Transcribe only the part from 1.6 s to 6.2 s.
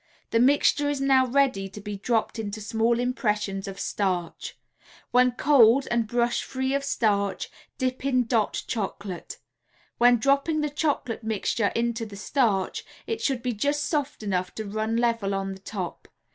to be dropped into small impressions in starch; when cold and